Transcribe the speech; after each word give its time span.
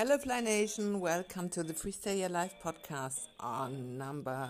Hello, 0.00 0.16
Fly 0.16 0.40
Nation. 0.40 0.98
Welcome 0.98 1.50
to 1.50 1.62
the 1.62 1.74
Freestyle 1.74 2.18
Your 2.20 2.30
Life 2.30 2.54
podcast 2.64 3.26
on 3.38 3.98
number 3.98 4.48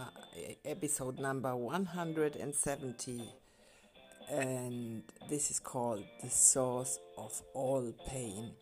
episode 0.65 1.19
number 1.19 1.57
170. 1.57 3.35
And 4.31 5.03
this 5.29 5.51
is 5.51 5.59
called 5.59 6.05
The 6.23 6.31
Source 6.31 7.01
of 7.19 7.43
All 7.53 7.93
Pain. 8.07 8.53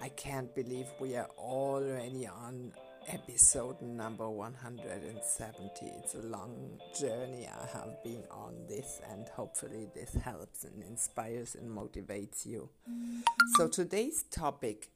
I 0.00 0.08
can't 0.08 0.54
believe 0.54 0.86
we 0.98 1.14
are 1.14 1.28
already 1.36 2.26
on 2.26 2.72
episode 3.06 3.82
number 3.82 4.26
170. 4.30 5.86
It's 6.02 6.14
a 6.14 6.22
long 6.22 6.80
journey 6.98 7.46
I 7.46 7.66
have 7.76 8.02
been 8.02 8.24
on 8.30 8.54
this, 8.66 9.02
and 9.10 9.28
hopefully, 9.28 9.88
this 9.94 10.14
helps 10.14 10.64
and 10.64 10.82
inspires 10.84 11.54
and 11.54 11.68
motivates 11.70 12.46
you. 12.46 12.70
So, 13.58 13.68
today's 13.68 14.22
topic 14.30 14.88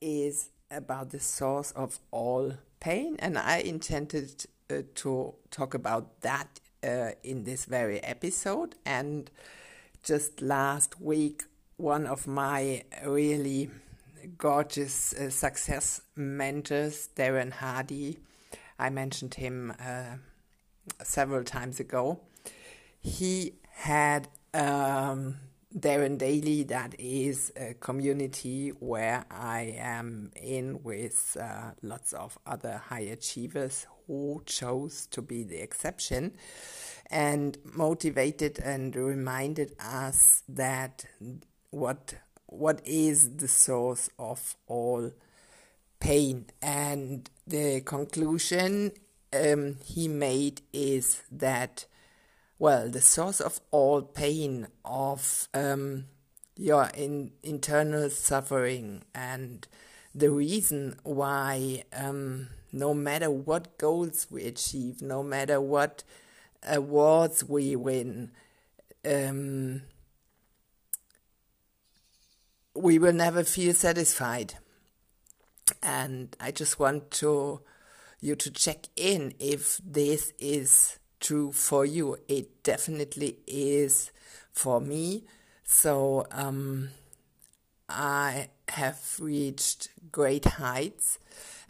is 0.00 0.48
about 0.72 1.10
the 1.10 1.20
source 1.20 1.70
of 1.72 1.98
all 2.10 2.54
pain, 2.80 3.16
and 3.18 3.38
I 3.38 3.58
intended 3.58 4.46
uh, 4.70 4.82
to 4.96 5.34
talk 5.50 5.74
about 5.74 6.20
that 6.22 6.60
uh, 6.82 7.10
in 7.22 7.44
this 7.44 7.64
very 7.64 8.00
episode. 8.00 8.74
And 8.84 9.30
just 10.02 10.42
last 10.42 11.00
week, 11.00 11.44
one 11.76 12.06
of 12.06 12.26
my 12.26 12.82
really 13.04 13.70
gorgeous 14.38 15.12
uh, 15.12 15.30
success 15.30 16.00
mentors, 16.16 17.08
Darren 17.16 17.52
Hardy, 17.52 18.18
I 18.78 18.90
mentioned 18.90 19.34
him 19.34 19.72
uh, 19.78 20.16
several 21.02 21.44
times 21.44 21.78
ago. 21.80 22.20
He 23.00 23.54
had 23.70 24.28
um, 24.54 25.36
Darren 25.78 26.18
Daily, 26.18 26.64
that 26.64 26.94
is 26.98 27.50
a 27.56 27.74
community 27.74 28.70
where 28.78 29.24
I 29.30 29.74
am 29.78 30.30
in 30.36 30.82
with 30.82 31.36
uh, 31.40 31.70
lots 31.80 32.12
of 32.12 32.38
other 32.46 32.82
high 32.88 33.00
achievers 33.00 33.86
who 34.06 34.42
chose 34.44 35.06
to 35.12 35.22
be 35.22 35.44
the 35.44 35.62
exception 35.62 36.34
and 37.10 37.56
motivated 37.64 38.58
and 38.58 38.94
reminded 38.94 39.74
us 39.80 40.42
that 40.48 41.06
what 41.70 42.14
what 42.46 42.82
is 42.84 43.36
the 43.36 43.48
source 43.48 44.10
of 44.18 44.56
all 44.66 45.10
pain. 46.00 46.46
And 46.60 47.30
the 47.46 47.80
conclusion 47.80 48.92
um, 49.32 49.76
he 49.82 50.06
made 50.06 50.60
is 50.74 51.22
that 51.30 51.86
well, 52.62 52.88
the 52.88 53.00
source 53.00 53.40
of 53.40 53.60
all 53.72 54.02
pain, 54.02 54.68
of 54.84 55.48
um, 55.52 56.04
your 56.56 56.88
in, 56.94 57.32
internal 57.42 58.08
suffering, 58.08 59.02
and 59.12 59.66
the 60.14 60.30
reason 60.30 60.94
why 61.02 61.82
um, 61.92 62.50
no 62.72 62.94
matter 62.94 63.28
what 63.28 63.76
goals 63.78 64.28
we 64.30 64.44
achieve, 64.44 65.02
no 65.02 65.24
matter 65.24 65.60
what 65.60 66.04
awards 66.64 67.42
we 67.42 67.74
win, 67.74 68.30
um, 69.04 69.82
we 72.76 72.96
will 72.96 73.12
never 73.12 73.42
feel 73.42 73.74
satisfied. 73.74 74.54
And 75.82 76.36
I 76.38 76.52
just 76.52 76.78
want 76.78 77.10
to 77.22 77.62
you 78.20 78.36
to 78.36 78.52
check 78.52 78.86
in 78.94 79.34
if 79.40 79.80
this 79.84 80.32
is 80.38 81.00
true 81.22 81.52
for 81.52 81.86
you. 81.86 82.18
It 82.28 82.62
definitely 82.62 83.38
is 83.46 84.10
for 84.52 84.80
me. 84.80 85.24
So 85.64 86.26
um, 86.30 86.90
I 87.88 88.48
have 88.68 89.16
reached 89.18 89.88
great 90.10 90.44
heights. 90.44 91.18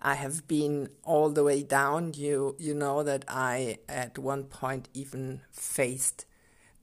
I 0.00 0.14
have 0.14 0.48
been 0.48 0.88
all 1.04 1.30
the 1.30 1.44
way 1.44 1.62
down. 1.62 2.14
You 2.14 2.56
you 2.58 2.74
know 2.74 3.04
that 3.04 3.24
I 3.28 3.78
at 3.88 4.18
one 4.18 4.44
point 4.44 4.88
even 4.94 5.42
faced 5.52 6.24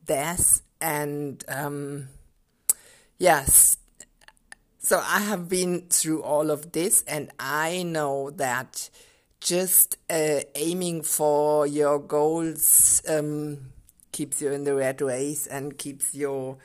death, 0.05 0.61
and 0.79 1.43
um, 1.49 2.07
yes. 3.17 3.77
So 4.81 4.99
I 4.99 5.19
have 5.19 5.49
been 5.49 5.87
through 5.89 6.23
all 6.23 6.49
of 6.49 6.71
this, 6.71 7.03
and 7.07 7.29
I 7.39 7.83
know 7.83 8.29
that 8.31 8.89
just 9.39 9.97
uh, 10.09 10.41
aiming 10.55 11.01
for 11.03 11.65
your 11.65 11.99
goals 11.99 13.01
um, 13.07 13.71
keeps 14.11 14.41
you 14.41 14.51
in 14.51 14.63
the 14.63 14.75
red 14.75 15.01
race 15.01 15.47
and 15.47 15.77
keeps 15.77 16.13
you 16.13 16.57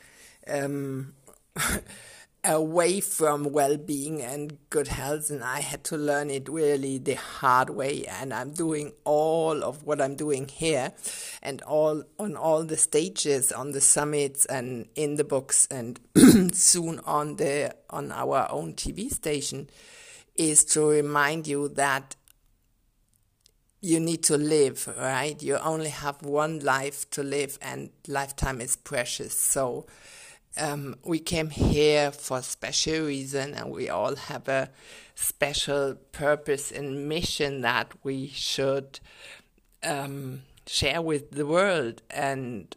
um, 0.48 1.14
away 2.44 3.00
from 3.00 3.52
well-being 3.52 4.20
and 4.20 4.58
good 4.70 4.88
health. 4.88 5.30
And 5.30 5.42
i 5.42 5.60
had 5.60 5.84
to 5.84 5.96
learn 5.96 6.30
it 6.30 6.48
really 6.48 6.98
the 6.98 7.14
hard 7.14 7.70
way. 7.70 8.04
And 8.06 8.34
i'm 8.34 8.52
doing 8.52 8.92
all 9.04 9.62
of 9.62 9.84
what 9.84 10.00
i'm 10.00 10.16
doing 10.16 10.48
here 10.48 10.92
and 11.42 11.62
all 11.62 12.02
on 12.18 12.36
all 12.36 12.64
the 12.64 12.76
stages 12.76 13.52
on 13.52 13.72
the 13.72 13.80
summits 13.80 14.46
and 14.46 14.88
in 14.94 15.16
the 15.16 15.24
books. 15.24 15.66
And 15.70 16.00
soon 16.52 17.00
on 17.00 17.36
the 17.36 17.74
on 17.88 18.12
our 18.12 18.48
own 18.50 18.74
tv 18.74 19.10
station 19.10 19.70
is 20.36 20.64
to 20.64 20.86
remind 20.86 21.46
you 21.46 21.68
that 21.68 22.16
you 23.84 24.00
need 24.00 24.22
to 24.22 24.38
live, 24.38 24.88
right? 24.98 25.40
You 25.42 25.58
only 25.58 25.90
have 25.90 26.22
one 26.22 26.60
life 26.60 27.08
to 27.10 27.22
live, 27.22 27.58
and 27.60 27.90
lifetime 28.08 28.62
is 28.62 28.76
precious. 28.76 29.38
So 29.38 29.84
um, 30.56 30.96
we 31.04 31.18
came 31.18 31.50
here 31.50 32.10
for 32.10 32.38
a 32.38 32.42
special 32.42 33.04
reason, 33.04 33.52
and 33.52 33.70
we 33.70 33.90
all 33.90 34.16
have 34.16 34.48
a 34.48 34.70
special 35.14 35.96
purpose 36.12 36.72
and 36.72 37.08
mission 37.08 37.60
that 37.60 37.92
we 38.02 38.28
should 38.28 39.00
um, 39.82 40.42
share 40.66 41.02
with 41.02 41.32
the 41.32 41.46
world. 41.46 42.00
And 42.10 42.74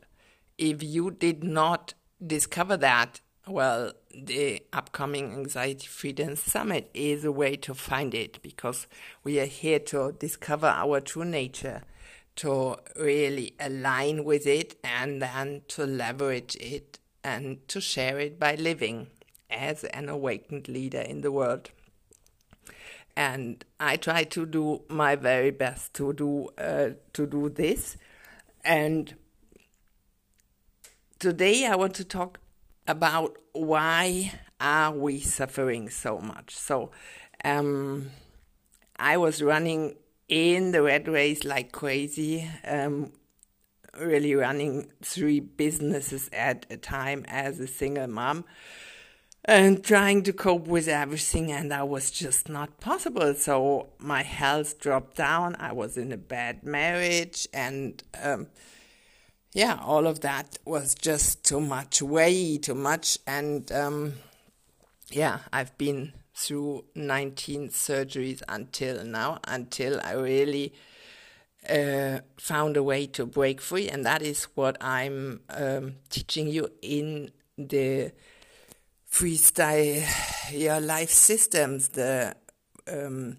if 0.58 0.84
you 0.84 1.12
did 1.12 1.42
not 1.42 1.94
discover 2.26 2.76
that, 2.78 3.22
well, 3.48 3.94
the 4.14 4.64
upcoming 4.74 5.34
Anxiety 5.34 5.88
Freedom 5.88 6.36
Summit 6.36 6.90
is 6.94 7.24
a 7.24 7.32
way 7.32 7.56
to 7.58 7.74
find 7.74 8.14
it 8.14 8.42
because 8.42 8.88
we 9.24 9.40
are 9.40 9.46
here 9.46 9.80
to 9.80 10.12
discover 10.14 10.68
our 10.68 11.00
true 11.00 11.26
nature, 11.26 11.84
to 12.38 12.78
really 12.96 13.54
align 13.60 14.24
with 14.24 14.46
it, 14.46 14.76
and 14.84 15.22
then 15.22 15.62
to 15.70 15.86
leverage 15.86 16.56
it 16.58 17.00
and 17.24 17.68
to 17.68 17.82
share 17.82 18.20
it 18.20 18.40
by 18.40 18.56
living 18.56 19.08
as 19.50 19.84
an 19.86 20.10
awakened 20.10 20.68
leader 20.68 21.02
in 21.02 21.22
the 21.22 21.32
world. 21.32 21.70
And 23.16 23.64
I 23.80 23.98
try 23.98 24.24
to 24.26 24.46
do 24.46 24.84
my 24.90 25.16
very 25.16 25.52
best 25.52 25.94
to 25.96 26.14
do 26.14 26.50
uh, 26.58 26.90
to 27.14 27.26
do 27.26 27.50
this. 27.50 27.98
And 28.64 29.16
today 31.18 31.66
I 31.66 31.76
want 31.76 31.96
to 31.96 32.04
talk 32.04 32.40
about 32.88 33.38
why 33.54 34.34
are 34.60 34.92
we 34.92 35.20
suffering 35.20 35.90
so 35.90 36.20
much. 36.20 36.56
So 36.56 36.92
um, 37.44 38.12
I 38.98 39.18
was 39.18 39.42
running 39.42 39.96
in 40.28 40.72
the 40.72 40.82
red 40.82 41.08
race 41.08 41.44
like 41.44 41.72
crazy, 41.72 42.50
um, 42.66 43.12
really 44.00 44.36
running 44.36 44.92
three 45.02 45.40
businesses 45.40 46.30
at 46.34 46.66
a 46.70 46.78
time 46.78 47.26
as 47.28 47.60
a 47.60 47.68
single 47.68 48.08
mom 48.08 48.46
and 49.46 49.84
trying 49.84 50.24
to 50.24 50.34
cope 50.34 50.68
with 50.68 50.88
everything 50.88 51.52
and 51.52 51.72
that 51.72 51.88
was 51.88 52.12
just 52.12 52.50
not 52.50 52.80
possible 52.82 53.34
so 53.34 53.88
my 53.98 54.22
health 54.22 54.78
dropped 54.80 55.16
down 55.16 55.56
i 55.56 55.72
was 55.72 55.98
in 55.98 56.12
a 56.12 56.18
bad 56.18 56.64
marriage 56.64 57.48
and 57.54 58.04
um, 58.22 58.48
yeah, 59.54 59.80
all 59.82 60.08
of 60.08 60.22
that 60.22 60.58
was 60.66 60.96
just 60.96 61.44
too 61.44 61.60
much, 61.60 62.02
way 62.02 62.58
too 62.58 62.76
much. 62.76 63.18
And 63.26 63.72
um, 63.72 64.14
yeah, 65.10 65.40
I've 65.52 65.78
been 65.78 66.14
through 66.36 66.86
19 66.96 67.70
surgeries 67.70 68.44
until 68.48 69.04
now, 69.04 69.40
until 69.46 70.00
I 70.02 70.14
really 70.14 70.74
uh, 71.68 72.20
found 72.38 72.78
a 72.78 72.84
way 72.84 73.08
to 73.08 73.26
break 73.26 73.62
free. 73.62 73.90
And 73.90 74.06
that 74.06 74.22
is 74.22 74.46
what 74.56 74.78
I'm 74.82 75.42
um, 75.50 75.96
teaching 76.10 76.48
you 76.48 76.70
in 76.82 77.32
the 77.58 78.12
freestyle 79.12 80.06
your 80.52 80.80
life 80.80 81.10
systems, 81.10 81.90
the 81.90 82.36
um, 82.88 83.38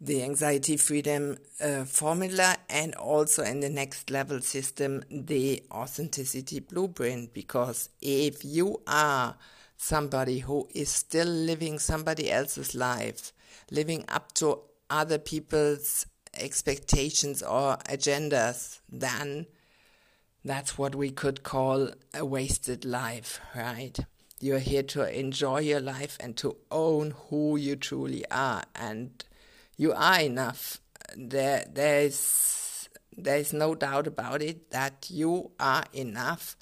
the 0.00 0.22
anxiety 0.22 0.76
freedom 0.76 1.36
uh, 1.60 1.84
formula 1.84 2.56
and 2.70 2.94
also 2.94 3.42
in 3.42 3.60
the 3.60 3.68
next 3.68 4.10
level 4.10 4.40
system 4.40 5.02
the 5.10 5.62
authenticity 5.70 6.60
blueprint. 6.60 7.34
Because 7.34 7.88
if 8.00 8.44
you 8.44 8.80
are 8.86 9.36
somebody 9.76 10.40
who 10.40 10.68
is 10.74 10.88
still 10.88 11.26
living 11.26 11.78
somebody 11.78 12.30
else's 12.30 12.74
life 12.74 13.32
living 13.70 14.04
up 14.08 14.32
to 14.32 14.60
other 14.90 15.18
people's 15.18 16.06
expectations 16.34 17.42
or 17.42 17.76
agendas 17.88 18.80
then 18.88 19.46
that's 20.44 20.76
what 20.78 20.94
we 20.94 21.10
could 21.10 21.42
call 21.42 21.90
a 22.14 22.24
wasted 22.24 22.84
life 22.84 23.40
right? 23.54 23.98
You're 24.40 24.60
here 24.60 24.84
to 24.84 25.18
enjoy 25.18 25.60
your 25.60 25.80
life 25.80 26.16
and 26.20 26.36
to 26.36 26.56
own 26.70 27.12
who 27.28 27.56
you 27.56 27.74
truly 27.74 28.24
are, 28.30 28.62
and 28.76 29.24
you 29.78 29.94
are 29.94 30.20
enough. 30.20 30.80
There, 31.16 31.64
there's 31.72 32.90
there's 33.16 33.52
no 33.52 33.74
doubt 33.74 34.06
about 34.06 34.42
it 34.42 34.70
that 34.70 35.06
you 35.10 35.50
are 35.58 35.84
enough, 35.92 36.56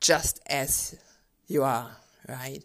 just 0.00 0.40
as 0.46 0.96
you 1.46 1.62
are, 1.62 1.96
right? 2.28 2.64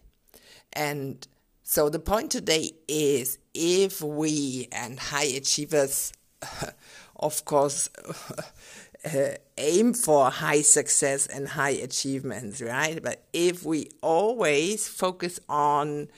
And 0.74 1.26
so 1.64 1.90
the 1.90 2.00
point 2.00 2.32
today 2.32 2.72
is 2.88 3.38
if 3.54 4.02
we 4.02 4.68
and 4.72 5.00
high 5.00 5.26
achievers, 5.26 6.12
of 7.16 7.46
course, 7.46 7.90
aim 9.58 9.94
for 9.94 10.30
high 10.30 10.62
success 10.62 11.28
and 11.28 11.48
high 11.50 11.70
achievements, 11.70 12.62
right? 12.62 13.02
But 13.02 13.24
if 13.32 13.64
we 13.64 13.90
always 14.02 14.88
focus 14.88 15.40
on 15.48 16.10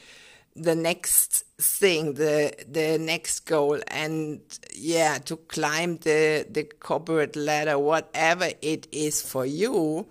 the 0.55 0.75
next 0.75 1.43
thing, 1.59 2.13
the 2.13 2.53
the 2.67 2.97
next 2.97 3.41
goal, 3.41 3.79
and 3.87 4.39
yeah, 4.73 5.17
to 5.25 5.35
climb 5.35 5.97
the 5.97 6.47
the 6.49 6.63
corporate 6.63 7.35
ladder, 7.35 7.77
whatever 7.77 8.49
it 8.61 8.87
is 8.91 9.21
for 9.21 9.45
you, 9.45 10.07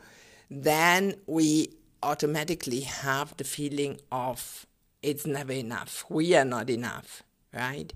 then 0.50 1.14
we 1.26 1.70
automatically 2.02 2.80
have 2.80 3.34
the 3.38 3.44
feeling 3.44 3.98
of 4.12 4.66
it's 5.02 5.26
never 5.26 5.52
enough. 5.52 6.04
We 6.08 6.34
are 6.34 6.44
not 6.44 6.68
enough, 6.68 7.22
right? 7.52 7.92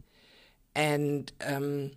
And 0.75 1.31
um, 1.45 1.91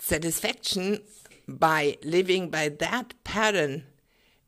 satisfaction 0.00 1.00
by 1.46 1.98
living 2.02 2.50
by 2.50 2.70
that 2.70 3.14
pattern 3.22 3.84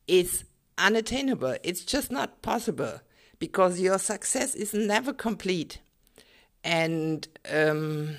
is 0.08 0.44
unattainable. 0.78 1.56
It's 1.62 1.84
just 1.84 2.10
not 2.10 2.42
possible 2.42 3.00
because 3.44 3.78
your 3.78 3.98
success 3.98 4.54
is 4.54 4.72
never 4.72 5.12
complete. 5.12 5.78
And 6.64 7.28
um, 7.52 8.16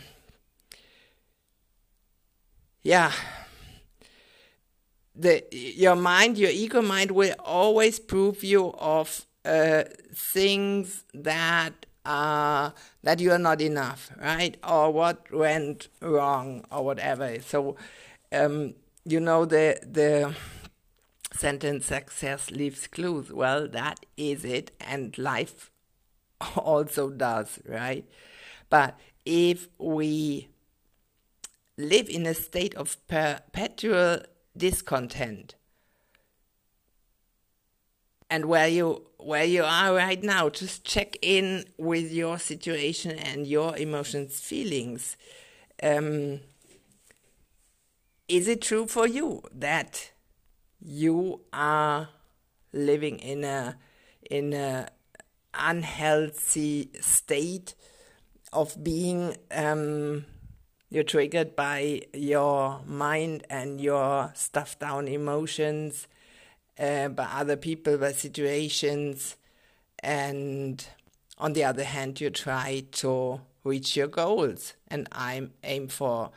yeah, 2.84 3.12
the 5.16 5.44
your 5.52 5.96
mind, 5.96 6.38
your 6.38 6.52
ego 6.52 6.80
mind, 6.84 7.10
will 7.10 7.34
always 7.40 8.00
prove 8.00 8.44
you 8.44 8.72
of 8.78 9.26
uh, 9.46 9.86
things 10.14 11.04
that 11.16 11.74
uh, 12.06 12.70
that 13.02 13.20
you 13.20 13.32
are 13.32 13.44
not 13.50 13.62
enough, 13.62 14.12
right? 14.22 14.56
Or 14.64 14.92
what 14.92 15.18
went 15.34 15.88
wrong, 16.02 16.64
or 16.72 16.86
whatever. 16.86 17.40
So 17.42 17.78
um, 18.32 18.76
you 19.06 19.20
know 19.20 19.46
the 19.46 19.80
the 19.82 20.36
sentence 21.36 21.86
success 21.86 22.52
leaves 22.52 22.88
clues. 22.88 23.32
Well, 23.32 23.68
that 23.68 24.06
is 24.18 24.46
it, 24.46 24.72
and 24.80 25.18
life 25.18 25.72
also 26.56 27.10
does, 27.10 27.60
right? 27.68 28.06
But 28.70 28.98
if 29.26 29.68
we 29.78 30.50
live 31.78 32.10
in 32.10 32.26
a 32.26 32.34
state 32.34 32.74
of 32.76 32.98
perpetual 33.08 34.20
discontent, 34.56 35.56
and 38.30 38.46
where 38.46 38.68
you 38.68 39.06
where 39.18 39.44
you 39.44 39.64
are 39.64 39.94
right 39.96 40.22
now, 40.22 40.50
just 40.50 40.84
check 40.84 41.18
in 41.22 41.66
with 41.78 42.12
your 42.12 42.38
situation 42.38 43.12
and 43.12 43.48
your 43.48 43.76
emotions, 43.78 44.40
feelings. 44.40 45.18
Um, 45.82 46.42
is 48.28 48.48
it 48.48 48.62
true 48.62 48.88
for 48.88 49.08
you 49.08 49.44
that 49.54 50.12
you 50.82 51.42
are 51.54 52.10
living 52.74 53.20
in 53.20 53.44
a 53.44 53.78
in 54.30 54.54
a 54.54 54.88
unhealthy 55.54 56.90
state 57.00 57.76
of 58.52 58.84
being 58.84 59.36
um, 59.52 60.26
you're 60.90 61.04
triggered 61.04 61.56
by 61.56 62.02
your 62.14 62.82
mind 62.86 63.46
and 63.50 63.82
your 63.82 64.32
stuffed 64.36 64.80
down 64.80 65.08
emotions 65.08 66.08
uh, 66.80 67.10
by 67.10 67.26
other 67.26 67.56
people 67.58 67.98
by 67.98 68.12
situations. 68.12 69.36
And 70.00 70.86
on 71.38 71.54
the 71.54 71.64
other 71.64 71.84
hand 71.84 72.22
you 72.22 72.30
try 72.30 72.86
to 72.94 73.42
reach 73.64 73.98
your 73.98 74.08
goals. 74.08 74.74
And 74.88 75.08
i 75.12 75.50
aim 75.64 75.88
for 75.88 76.32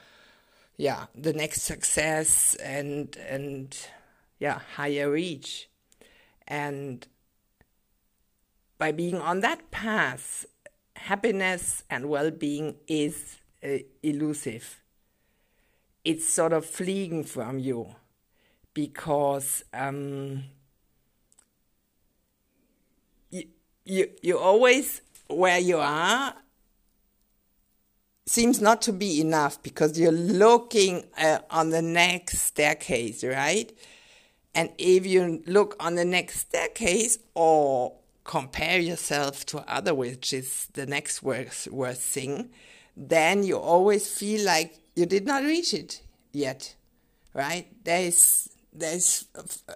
yeah 0.77 1.07
the 1.15 1.33
next 1.33 1.63
success 1.63 2.55
and 2.57 3.17
and 3.29 3.77
yeah 4.39 4.61
higher 4.77 5.11
reach 5.11 5.69
and 6.47 7.07
by 8.79 8.93
being 8.93 9.17
on 9.17 9.41
that 9.41 9.71
path 9.71 10.47
happiness 10.97 11.85
and 11.91 12.09
well-being 12.09 12.77
is 12.87 13.39
uh, 13.65 13.79
elusive 14.03 14.83
it's 16.05 16.29
sort 16.29 16.53
of 16.53 16.65
fleeing 16.65 17.25
from 17.25 17.59
you 17.59 17.95
because 18.75 19.65
um, 19.75 20.45
you, 23.31 23.45
you 23.85 24.09
you 24.23 24.39
always 24.39 25.03
where 25.29 25.59
you 25.59 25.79
are 25.79 26.35
seems 28.29 28.61
not 28.61 28.83
to 28.83 28.93
be 28.93 29.21
enough 29.21 29.63
because 29.63 29.99
you're 29.99 30.13
looking 30.13 31.05
uh, 31.19 31.39
on 31.51 31.71
the 31.71 31.83
next 31.83 32.39
staircase, 32.39 33.25
right? 33.25 33.73
And 34.55 34.71
if 34.79 35.07
you 35.07 35.43
look 35.47 35.77
on 35.79 35.95
the 35.95 36.05
next 36.05 36.41
staircase 36.41 37.19
or 37.35 37.95
compare 38.25 38.79
yourself 38.79 39.47
to 39.47 39.59
other, 39.73 39.95
which 39.95 40.33
is 40.33 40.67
the 40.75 40.87
next 40.87 41.23
worst, 41.23 41.69
worst 41.69 42.03
thing, 42.03 42.51
then 42.97 43.45
you 43.45 43.59
always 43.59 44.11
feel 44.11 44.45
like 44.45 44.79
you 44.97 45.07
did 45.07 45.27
not 45.27 45.45
reach 45.45 45.73
it 45.73 46.03
yet, 46.33 46.75
right? 47.33 47.67
There's 47.85 48.49
there's 48.73 49.27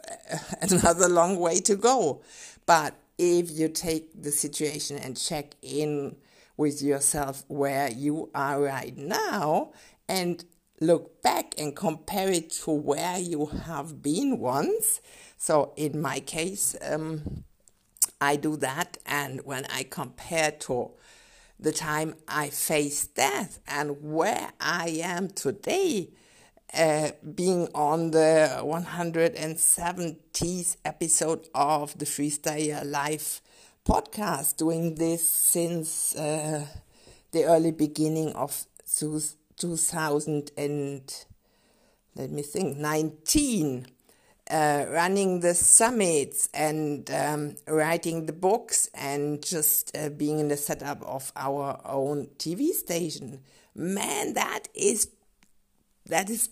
another 0.60 1.08
long 1.08 1.38
way 1.38 1.60
to 1.60 1.76
go, 1.76 2.22
but 2.66 2.94
if 3.18 3.50
you 3.50 3.68
take 3.68 4.20
the 4.20 4.30
situation 4.30 4.98
and 4.98 5.16
check 5.16 5.54
in 5.62 6.16
with 6.56 6.82
yourself 6.82 7.44
where 7.48 7.90
you 7.90 8.30
are 8.34 8.60
right 8.60 8.96
now 8.96 9.72
and 10.08 10.44
look 10.82 11.22
back 11.22 11.54
and 11.56 11.74
compare 11.76 12.30
it 12.30 12.50
to 12.50 12.72
where 12.72 13.18
you 13.18 13.46
have 13.46 14.02
been 14.02 14.40
once. 14.40 15.00
So, 15.38 15.72
in 15.76 16.00
my 16.00 16.18
case, 16.20 16.76
um, 16.82 17.44
I 18.20 18.36
do 18.36 18.56
that, 18.56 18.98
and 19.06 19.40
when 19.44 19.64
I 19.66 19.84
compare 19.84 20.50
to 20.50 20.90
the 21.58 21.72
time 21.72 22.14
I 22.26 22.50
faced 22.50 23.14
death 23.14 23.60
and 23.66 24.02
where 24.02 24.52
I 24.60 25.00
am 25.02 25.28
today, 25.28 26.10
uh, 26.74 27.12
being 27.34 27.68
on 27.74 28.10
the 28.10 28.60
170th 28.62 30.76
episode 30.84 31.48
of 31.54 31.96
the 31.98 32.06
Freestyle 32.06 32.90
Life 32.90 33.40
podcast, 33.86 34.56
doing 34.56 34.96
this 34.96 35.28
since 35.28 36.16
uh, 36.16 36.66
the 37.30 37.44
early 37.44 37.72
beginning 37.72 38.32
of 38.32 38.66
2000 38.86 39.41
and 39.64 41.26
let 42.14 42.30
me 42.30 42.42
think 42.42 42.76
19 42.76 43.86
uh, 44.50 44.84
running 44.90 45.40
the 45.40 45.54
summits 45.54 46.48
and 46.52 47.10
um, 47.10 47.56
writing 47.66 48.26
the 48.26 48.32
books 48.32 48.88
and 48.94 49.42
just 49.42 49.96
uh, 49.96 50.08
being 50.10 50.38
in 50.38 50.48
the 50.48 50.56
setup 50.56 51.02
of 51.02 51.32
our 51.36 51.80
own 51.84 52.26
TV 52.38 52.70
station. 52.70 53.40
Man, 53.74 54.34
that 54.34 54.68
is 54.74 55.08
that 56.06 56.28
is 56.28 56.50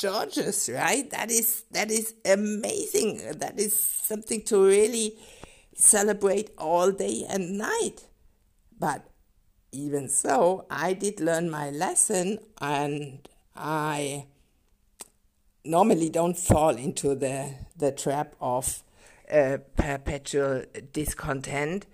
gorgeous, 0.00 0.70
right? 0.70 1.10
That 1.10 1.30
is 1.30 1.64
that 1.72 1.90
is 1.90 2.14
amazing. 2.24 3.38
That 3.38 3.60
is 3.60 3.78
something 3.78 4.42
to 4.44 4.64
really 4.64 5.18
celebrate 5.74 6.50
all 6.56 6.90
day 6.90 7.26
and 7.28 7.58
night. 7.58 8.04
But 8.78 9.06
even 9.74 10.08
so, 10.08 10.66
I 10.70 10.92
did 10.92 11.20
learn 11.20 11.50
my 11.50 11.70
lesson 11.70 12.38
and 12.60 13.28
I 13.56 14.26
normally 15.64 16.10
don't 16.10 16.36
fall 16.36 16.76
into 16.76 17.14
the, 17.14 17.54
the 17.76 17.92
trap 17.92 18.34
of 18.40 18.82
uh, 19.30 19.58
perpetual 19.76 20.64
discontent. 20.92 21.86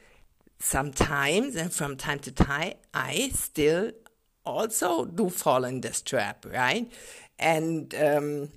Sometimes 0.59 1.57
and 1.57 1.73
from 1.73 1.97
time 1.97 2.19
to 2.21 2.33
time, 2.33 2.75
I 2.93 3.31
still 3.33 3.93
also 4.45 5.07
do 5.07 5.31
fall 5.31 5.65
in 5.65 5.81
this 5.81 6.03
trap, 6.03 6.45
right? 6.53 6.93
And 7.39 7.95
um, 7.95 8.51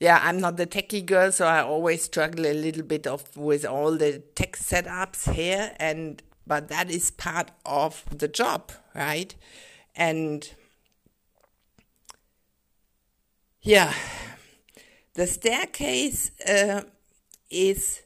yeah, 0.00 0.20
I'm 0.22 0.40
not 0.40 0.56
the 0.56 0.66
techie 0.66 1.06
girl, 1.06 1.32
so 1.32 1.46
I 1.46 1.62
always 1.62 2.02
struggle 2.02 2.46
a 2.46 2.52
little 2.52 2.82
bit 2.82 3.06
of 3.06 3.36
with 3.36 3.64
all 3.64 3.96
the 3.96 4.18
tech 4.34 4.56
setups 4.56 5.32
here, 5.32 5.74
and 5.78 6.22
but 6.46 6.68
that 6.68 6.90
is 6.90 7.10
part 7.10 7.50
of 7.64 8.04
the 8.10 8.28
job, 8.28 8.72
right? 8.94 9.34
And 9.94 10.48
yeah, 13.62 13.92
the 15.14 15.26
staircase 15.26 16.30
uh, 16.48 16.82
is 17.50 18.02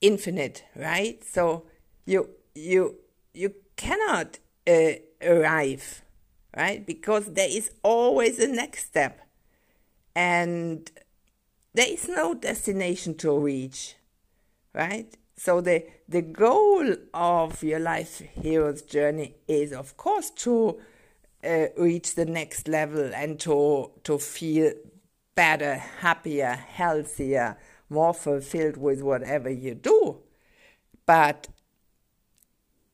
infinite, 0.00 0.64
right? 0.74 1.22
So 1.24 1.66
you 2.06 2.30
you 2.54 2.96
you 3.34 3.54
cannot 3.76 4.38
uh, 4.66 4.92
arrive, 5.22 6.02
right? 6.56 6.86
Because 6.86 7.34
there 7.34 7.48
is 7.50 7.70
always 7.82 8.38
a 8.38 8.48
next 8.48 8.86
step, 8.86 9.20
and 10.14 10.90
there 11.74 11.88
is 11.88 12.08
no 12.08 12.34
destination 12.34 13.14
to 13.16 13.36
reach, 13.36 13.96
right? 14.74 15.16
So 15.44 15.60
the 15.60 15.84
the 16.08 16.22
goal 16.22 16.94
of 17.12 17.64
your 17.64 17.80
life 17.80 18.22
hero's 18.40 18.80
journey 18.82 19.34
is, 19.48 19.72
of 19.72 19.96
course, 19.96 20.30
to 20.44 20.78
uh, 21.42 21.66
reach 21.76 22.14
the 22.14 22.26
next 22.26 22.68
level 22.68 23.12
and 23.12 23.40
to 23.40 23.90
to 24.04 24.18
feel 24.18 24.72
better, 25.34 25.74
happier, 25.74 26.52
healthier, 26.52 27.56
more 27.90 28.14
fulfilled 28.14 28.76
with 28.76 29.02
whatever 29.02 29.50
you 29.50 29.74
do. 29.74 30.18
But 31.06 31.48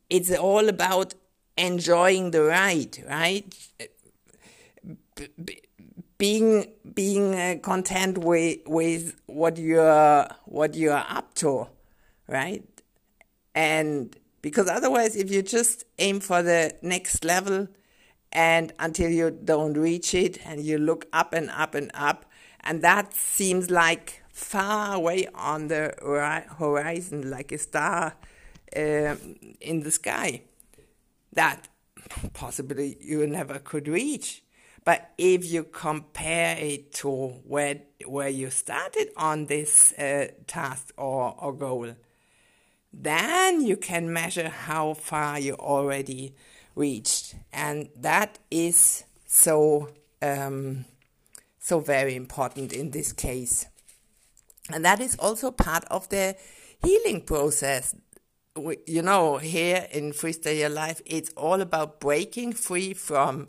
it's 0.08 0.34
all 0.34 0.70
about 0.70 1.12
enjoying 1.58 2.30
the 2.30 2.44
ride, 2.44 3.04
right? 3.06 3.44
B- 5.44 5.60
being 6.16 6.64
being 6.94 7.34
uh, 7.34 7.56
content 7.60 8.16
with 8.16 8.60
with 8.66 9.20
what 9.26 9.58
you're 9.58 10.26
what 10.46 10.74
you're 10.74 11.04
up 11.10 11.34
to, 11.34 11.68
right? 12.28 12.64
And 13.54 14.16
because 14.42 14.68
otherwise, 14.68 15.16
if 15.16 15.30
you 15.30 15.42
just 15.42 15.84
aim 15.98 16.20
for 16.20 16.42
the 16.42 16.74
next 16.82 17.24
level, 17.24 17.68
and 18.30 18.72
until 18.78 19.10
you 19.10 19.30
don't 19.30 19.74
reach 19.74 20.14
it, 20.14 20.38
and 20.46 20.60
you 20.60 20.78
look 20.78 21.06
up 21.12 21.32
and 21.32 21.50
up 21.50 21.74
and 21.74 21.90
up, 21.94 22.26
and 22.60 22.82
that 22.82 23.14
seems 23.14 23.70
like 23.70 24.22
far 24.30 24.94
away 24.94 25.26
on 25.34 25.68
the 25.68 25.94
horizon, 26.58 27.30
like 27.30 27.50
a 27.50 27.58
star 27.58 28.14
uh, 28.76 29.14
in 29.60 29.80
the 29.80 29.90
sky, 29.90 30.42
that 31.32 31.68
possibly 32.34 32.96
you 33.00 33.26
never 33.26 33.58
could 33.58 33.88
reach. 33.88 34.42
But 34.84 35.10
if 35.18 35.44
you 35.44 35.64
compare 35.64 36.56
it 36.56 36.92
to 36.94 37.10
where 37.46 37.80
where 38.06 38.28
you 38.28 38.50
started 38.50 39.08
on 39.16 39.46
this 39.46 39.92
uh, 39.98 40.28
task 40.46 40.94
or, 40.96 41.34
or 41.38 41.52
goal, 41.52 41.94
then 42.92 43.64
you 43.64 43.76
can 43.76 44.12
measure 44.12 44.48
how 44.48 44.94
far 44.94 45.38
you 45.38 45.54
already 45.54 46.34
reached, 46.74 47.34
and 47.52 47.88
that 47.96 48.38
is 48.50 49.04
so 49.26 49.90
um, 50.22 50.84
so 51.58 51.80
very 51.80 52.14
important 52.16 52.72
in 52.72 52.90
this 52.90 53.12
case. 53.12 53.66
And 54.72 54.84
that 54.84 55.00
is 55.00 55.16
also 55.18 55.50
part 55.50 55.84
of 55.90 56.08
the 56.08 56.36
healing 56.82 57.22
process. 57.22 57.94
You 58.86 59.02
know, 59.02 59.36
here 59.36 59.86
in 59.92 60.12
Freestyle 60.12 60.58
Your 60.58 60.68
Life, 60.68 61.00
it's 61.06 61.30
all 61.36 61.60
about 61.60 62.00
breaking 62.00 62.54
free 62.54 62.92
from 62.92 63.48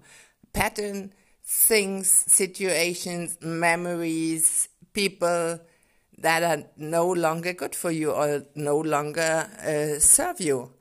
pattern, 0.53 1.13
things, 1.43 2.11
situations, 2.11 3.37
memories, 3.41 4.69
people 4.93 5.59
that 6.21 6.43
are 6.43 6.63
no 6.77 7.09
longer 7.09 7.53
good 7.53 7.75
for 7.75 7.91
you 7.91 8.11
or 8.11 8.43
no 8.55 8.77
longer 8.77 9.49
uh, 9.63 9.99
serve 9.99 10.41
you. 10.41 10.71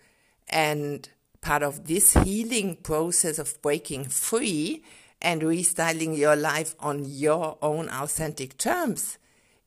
And 0.49 1.09
part 1.41 1.63
of 1.63 1.87
this 1.87 2.15
healing 2.15 2.77
process 2.77 3.39
of 3.39 3.61
breaking 3.63 4.05
free 4.07 4.83
and 5.21 5.43
restyling 5.43 6.17
your 6.17 6.37
life 6.37 6.75
on 6.81 7.05
your 7.05 7.59
own 7.63 7.89
authentic 7.89 8.57
terms 8.59 9.19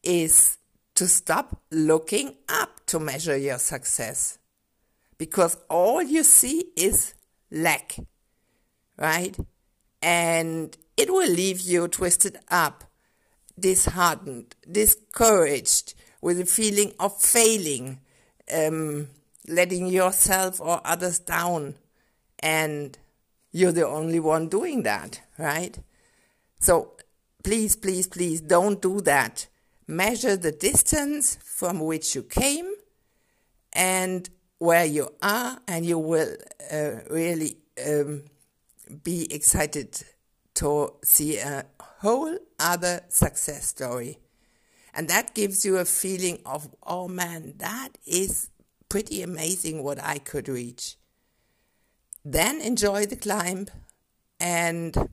is 0.03 0.57
to 0.95 1.07
stop 1.07 1.61
looking 1.71 2.35
up 2.49 2.85
to 2.87 2.99
measure 2.99 3.37
your 3.37 3.57
success. 3.57 4.37
Because 5.17 5.57
all 5.69 6.01
you 6.01 6.23
see 6.23 6.65
is 6.75 7.13
lack, 7.51 7.97
right? 8.97 9.37
And 10.01 10.75
it 10.97 11.11
will 11.11 11.29
leave 11.29 11.61
you 11.61 11.87
twisted 11.87 12.39
up, 12.49 12.83
disheartened, 13.61 14.55
discouraged, 14.69 15.93
with 16.21 16.39
a 16.39 16.45
feeling 16.45 16.93
of 16.99 17.19
failing, 17.19 17.99
um, 18.53 19.07
letting 19.47 19.87
yourself 19.87 20.61
or 20.61 20.81
others 20.85 21.19
down. 21.19 21.75
And 22.39 22.97
you're 23.51 23.71
the 23.71 23.87
only 23.87 24.19
one 24.19 24.49
doing 24.49 24.83
that, 24.83 25.21
right? 25.37 25.77
So 26.59 26.93
please, 27.43 27.75
please, 27.75 28.07
please 28.07 28.41
don't 28.41 28.81
do 28.81 29.01
that 29.01 29.47
measure 29.91 30.37
the 30.37 30.51
distance 30.51 31.37
from 31.43 31.79
which 31.81 32.15
you 32.15 32.23
came 32.23 32.71
and 33.73 34.29
where 34.57 34.85
you 34.85 35.09
are, 35.21 35.59
and 35.67 35.85
you 35.85 35.97
will 35.97 36.35
uh, 36.71 36.91
really 37.09 37.57
um, 37.85 38.23
be 39.03 39.31
excited 39.33 40.01
to 40.53 40.93
see 41.03 41.37
a 41.37 41.65
whole 42.01 42.37
other 42.59 43.01
success 43.09 43.65
story. 43.65 44.19
And 44.93 45.07
that 45.07 45.33
gives 45.33 45.63
you 45.65 45.77
a 45.77 45.85
feeling 45.85 46.39
of, 46.45 46.69
oh 46.83 47.07
man, 47.07 47.53
that 47.57 47.97
is 48.05 48.49
pretty 48.89 49.21
amazing 49.21 49.83
what 49.83 50.03
I 50.03 50.17
could 50.17 50.49
reach. 50.49 50.97
Then 52.25 52.61
enjoy 52.61 53.05
the 53.05 53.15
climb 53.15 53.67
and 54.39 55.09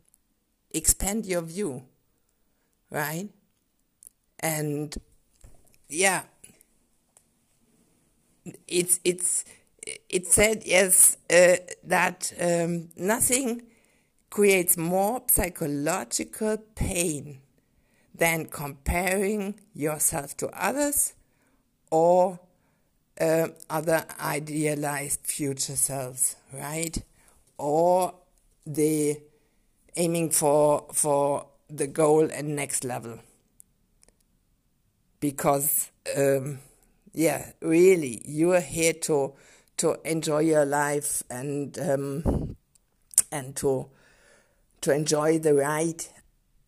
expand 0.72 1.26
your 1.26 1.42
view, 1.42 1.84
right? 2.90 3.28
and 4.40 4.96
yeah 5.88 6.22
it's 8.66 9.00
it's 9.04 9.44
it 10.08 10.26
said 10.26 10.62
yes 10.64 11.16
uh, 11.30 11.56
that 11.84 12.32
um, 12.40 12.88
nothing 12.96 13.62
creates 14.30 14.76
more 14.76 15.22
psychological 15.28 16.58
pain 16.74 17.40
than 18.14 18.46
comparing 18.46 19.58
yourself 19.74 20.36
to 20.36 20.48
others 20.48 21.14
or 21.90 22.40
uh, 23.20 23.48
other 23.70 24.04
idealized 24.20 25.20
future 25.24 25.76
selves, 25.76 26.36
right? 26.52 26.98
Or 27.56 28.14
the 28.66 29.20
aiming 29.96 30.30
for 30.30 30.86
for 30.92 31.46
the 31.68 31.86
goal 31.86 32.28
and 32.32 32.54
next 32.54 32.84
level 32.84 33.18
because 35.20 35.90
um, 36.16 36.60
yeah, 37.12 37.50
really, 37.60 38.22
you 38.24 38.52
are 38.52 38.60
here 38.60 38.92
to 38.92 39.34
to 39.78 39.96
enjoy 40.04 40.40
your 40.40 40.64
life 40.64 41.22
and 41.30 41.78
um, 41.78 42.56
and 43.32 43.56
to 43.56 43.88
to 44.80 44.94
enjoy 44.94 45.38
the 45.38 45.54
ride 45.54 46.04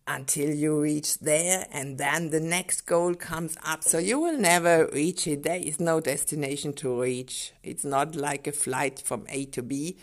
until 0.06 0.50
you 0.50 0.80
reach 0.80 1.18
there 1.18 1.66
and 1.70 1.98
then 1.98 2.30
the 2.30 2.40
next 2.40 2.82
goal 2.82 3.14
comes 3.14 3.56
up. 3.64 3.84
So 3.84 3.98
you 3.98 4.18
will 4.18 4.38
never 4.38 4.88
reach 4.92 5.26
it. 5.26 5.44
There 5.44 5.56
is 5.56 5.78
no 5.78 6.00
destination 6.00 6.72
to 6.74 7.00
reach. 7.00 7.52
It's 7.62 7.84
not 7.84 8.16
like 8.16 8.46
a 8.46 8.52
flight 8.52 9.00
from 9.00 9.24
a 9.28 9.44
to 9.46 9.62
b 9.62 9.98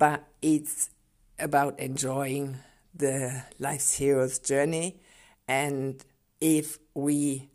but 0.00 0.24
it's 0.40 0.88
about 1.38 1.78
enjoying 1.78 2.56
the 2.94 3.44
life's 3.58 3.98
hero's 3.98 4.38
journey. 4.38 4.98
And 5.46 6.02
if 6.40 6.78
we 6.94 7.50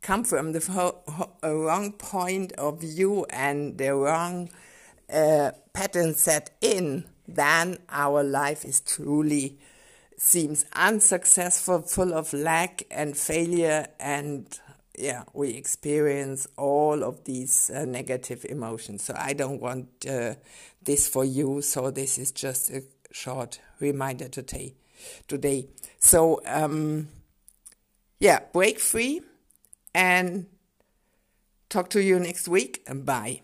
come 0.00 0.24
from 0.24 0.52
the 0.52 0.94
wrong 1.42 1.92
point 1.92 2.52
of 2.52 2.80
view 2.80 3.26
and 3.28 3.76
the 3.76 3.94
wrong 3.94 4.50
uh, 5.12 5.50
pattern 5.74 6.14
set 6.14 6.56
in, 6.62 7.04
then 7.34 7.78
our 7.88 8.22
life 8.22 8.64
is 8.64 8.80
truly 8.80 9.58
seems 10.16 10.66
unsuccessful, 10.74 11.80
full 11.80 12.12
of 12.12 12.32
lack 12.34 12.82
and 12.90 13.16
failure, 13.16 13.86
and 13.98 14.60
yeah, 14.98 15.24
we 15.32 15.50
experience 15.50 16.46
all 16.58 17.02
of 17.02 17.24
these 17.24 17.70
uh, 17.74 17.86
negative 17.86 18.44
emotions. 18.48 19.04
So 19.04 19.14
I 19.16 19.32
don't 19.32 19.60
want 19.60 19.88
uh, 20.06 20.34
this 20.82 21.08
for 21.08 21.24
you. 21.24 21.62
So 21.62 21.90
this 21.90 22.18
is 22.18 22.32
just 22.32 22.70
a 22.70 22.82
short 23.10 23.60
reminder 23.80 24.28
today. 24.28 24.74
Today, 25.26 25.68
so 25.98 26.42
um, 26.44 27.08
yeah, 28.18 28.40
break 28.52 28.78
free 28.78 29.22
and 29.94 30.46
talk 31.70 31.88
to 31.90 32.02
you 32.02 32.18
next 32.18 32.46
week. 32.48 32.86
Bye. 32.92 33.40